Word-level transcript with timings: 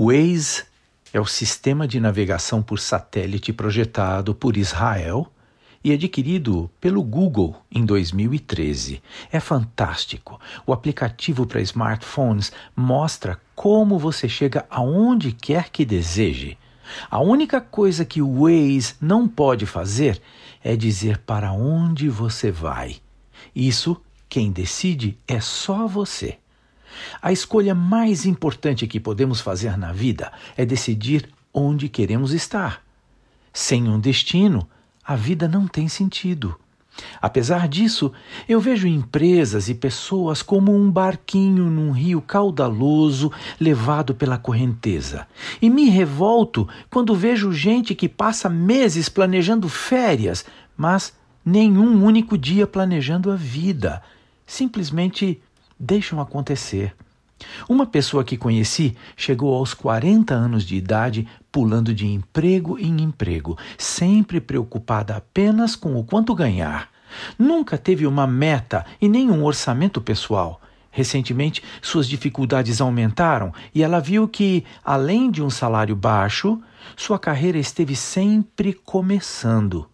O 0.00 0.12
Waze 0.12 0.62
é 1.12 1.20
o 1.20 1.26
sistema 1.26 1.88
de 1.88 1.98
navegação 1.98 2.62
por 2.62 2.78
satélite 2.78 3.52
projetado 3.52 4.32
por 4.32 4.56
Israel 4.56 5.26
e 5.82 5.92
adquirido 5.92 6.70
pelo 6.80 7.02
Google 7.02 7.56
em 7.68 7.84
2013. 7.84 9.02
É 9.32 9.40
fantástico. 9.40 10.40
O 10.64 10.72
aplicativo 10.72 11.44
para 11.44 11.60
smartphones 11.62 12.52
mostra 12.76 13.40
como 13.56 13.98
você 13.98 14.28
chega 14.28 14.64
aonde 14.70 15.32
quer 15.32 15.68
que 15.68 15.84
deseje. 15.84 16.56
A 17.10 17.18
única 17.18 17.60
coisa 17.60 18.04
que 18.04 18.22
o 18.22 18.44
Waze 18.44 18.94
não 19.00 19.26
pode 19.26 19.66
fazer 19.66 20.22
é 20.62 20.76
dizer 20.76 21.18
para 21.18 21.50
onde 21.50 22.08
você 22.08 22.52
vai. 22.52 22.98
Isso, 23.52 24.00
quem 24.28 24.52
decide 24.52 25.18
é 25.26 25.40
só 25.40 25.88
você. 25.88 26.38
A 27.20 27.32
escolha 27.32 27.74
mais 27.74 28.26
importante 28.26 28.86
que 28.86 29.00
podemos 29.00 29.40
fazer 29.40 29.76
na 29.76 29.92
vida 29.92 30.32
é 30.56 30.64
decidir 30.64 31.28
onde 31.52 31.88
queremos 31.88 32.32
estar. 32.32 32.82
Sem 33.52 33.88
um 33.88 33.98
destino, 33.98 34.68
a 35.04 35.16
vida 35.16 35.48
não 35.48 35.66
tem 35.66 35.88
sentido. 35.88 36.58
Apesar 37.20 37.68
disso, 37.68 38.12
eu 38.48 38.60
vejo 38.60 38.86
empresas 38.86 39.68
e 39.68 39.74
pessoas 39.74 40.42
como 40.42 40.74
um 40.74 40.90
barquinho 40.90 41.64
num 41.64 41.90
rio 41.90 42.20
caudaloso 42.20 43.32
levado 43.60 44.14
pela 44.14 44.38
correnteza. 44.38 45.26
E 45.60 45.70
me 45.70 45.88
revolto 45.88 46.68
quando 46.90 47.14
vejo 47.14 47.52
gente 47.52 47.94
que 47.94 48.08
passa 48.08 48.48
meses 48.48 49.08
planejando 49.08 49.68
férias, 49.68 50.44
mas 50.76 51.12
nenhum 51.44 52.04
único 52.04 52.36
dia 52.36 52.66
planejando 52.66 53.30
a 53.30 53.36
vida. 53.36 54.02
Simplesmente 54.46 55.40
deixam 55.78 56.20
acontecer. 56.20 56.94
Uma 57.68 57.86
pessoa 57.86 58.24
que 58.24 58.36
conheci 58.36 58.96
chegou 59.16 59.54
aos 59.54 59.72
40 59.72 60.34
anos 60.34 60.64
de 60.64 60.76
idade 60.76 61.26
pulando 61.52 61.94
de 61.94 62.06
emprego 62.06 62.78
em 62.78 63.00
emprego, 63.00 63.56
sempre 63.76 64.40
preocupada 64.40 65.16
apenas 65.16 65.76
com 65.76 65.96
o 65.96 66.04
quanto 66.04 66.34
ganhar. 66.34 66.88
Nunca 67.38 67.78
teve 67.78 68.06
uma 68.06 68.26
meta 68.26 68.84
e 69.00 69.08
nem 69.08 69.30
um 69.30 69.44
orçamento 69.44 70.00
pessoal. 70.00 70.60
Recentemente, 70.90 71.62
suas 71.80 72.08
dificuldades 72.08 72.80
aumentaram 72.80 73.52
e 73.74 73.82
ela 73.82 74.00
viu 74.00 74.26
que, 74.26 74.64
além 74.84 75.30
de 75.30 75.42
um 75.42 75.50
salário 75.50 75.94
baixo, 75.94 76.60
sua 76.96 77.18
carreira 77.18 77.58
esteve 77.58 77.94
sempre 77.94 78.72
começando. 78.72 79.88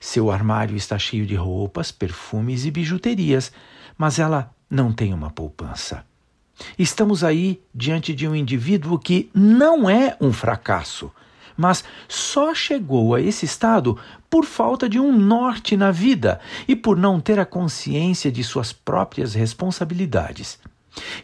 Seu 0.00 0.30
armário 0.30 0.76
está 0.76 0.98
cheio 0.98 1.26
de 1.26 1.34
roupas, 1.34 1.92
perfumes 1.92 2.64
e 2.64 2.70
bijuterias, 2.70 3.52
mas 3.98 4.18
ela 4.18 4.50
não 4.70 4.92
tem 4.92 5.14
uma 5.14 5.30
poupança. 5.30 6.04
Estamos 6.78 7.22
aí 7.22 7.60
diante 7.74 8.14
de 8.14 8.26
um 8.26 8.34
indivíduo 8.34 8.98
que 8.98 9.30
não 9.34 9.88
é 9.88 10.16
um 10.20 10.32
fracasso, 10.32 11.12
mas 11.56 11.84
só 12.08 12.54
chegou 12.54 13.14
a 13.14 13.20
esse 13.20 13.44
estado 13.44 13.98
por 14.28 14.44
falta 14.44 14.88
de 14.88 14.98
um 14.98 15.16
norte 15.16 15.76
na 15.76 15.90
vida 15.90 16.40
e 16.66 16.74
por 16.74 16.96
não 16.96 17.20
ter 17.20 17.38
a 17.38 17.46
consciência 17.46 18.30
de 18.30 18.42
suas 18.42 18.72
próprias 18.72 19.34
responsabilidades. 19.34 20.58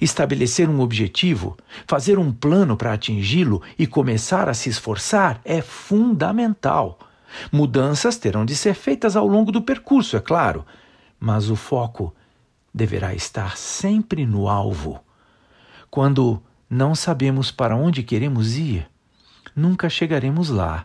Estabelecer 0.01 0.69
um 0.69 0.81
objetivo, 0.81 1.56
fazer 1.87 2.19
um 2.19 2.31
plano 2.31 2.77
para 2.77 2.93
atingi-lo 2.93 3.62
e 3.79 3.87
começar 3.87 4.49
a 4.49 4.55
se 4.55 4.69
esforçar 4.69 5.41
é 5.45 5.62
fundamental. 5.62 6.99
Mudanças 7.51 8.19
terão 8.19 8.45
de 8.45 8.55
ser 8.55 8.75
feitas 8.75 9.17
ao 9.17 9.27
longo 9.27 9.51
do 9.51 9.62
percurso, 9.62 10.17
é 10.17 10.21
claro, 10.21 10.67
mas 11.19 11.49
o 11.49 11.56
foco 11.56 12.15
deverá 12.73 13.15
estar 13.15 13.56
sempre 13.56 14.27
no 14.27 14.48
alvo. 14.48 15.01
Quando 15.91 16.42
não 16.69 16.95
sabemos 16.95 17.51
para 17.51 17.77
onde 17.77 18.03
queremos 18.03 18.56
ir, 18.56 18.89
nunca 19.55 19.91
chegaremos 19.91 20.48
lá, 20.48 20.84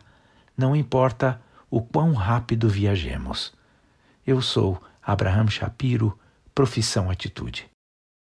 não 0.58 0.76
importa 0.76 1.42
o 1.70 1.82
quão 1.82 2.14
rápido 2.14 2.68
viajemos. 2.68 3.54
Eu 4.26 4.42
sou 4.42 4.82
Abraham 5.02 5.48
Shapiro, 5.48 6.18
profissão 6.54 7.10
Atitude. 7.10 7.77